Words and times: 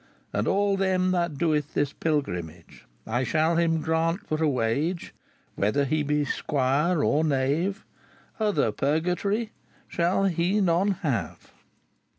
And 0.33 0.47
alle 0.47 0.77
tho 0.77 1.11
that 1.11 1.37
doth 1.37 1.75
thys 1.75 1.93
pylgrymage, 1.93 2.85
I 3.05 3.23
shalle 3.23 3.57
hem 3.59 3.81
graunt 3.83 4.25
for 4.25 4.37
her 4.39 4.47
wage, 4.47 5.13
Whether 5.53 5.85
he 5.85 6.01
be 6.01 6.25
sqwyer 6.25 7.05
or 7.05 7.23
knave, 7.23 7.85
Other 8.39 8.71
purgatorye 8.71 9.51
shalle 9.91 10.25
he 10.27 10.59
non 10.59 10.87
have.'" 11.05 11.53